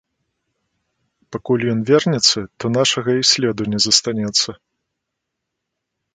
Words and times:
Пакуль 1.35 1.65
ён 1.73 1.79
вернецца, 1.89 2.39
то 2.63 2.73
нашага 2.79 3.11
і 3.19 3.23
следу 3.33 3.63
не 3.75 3.79
застанецца. 3.87 4.59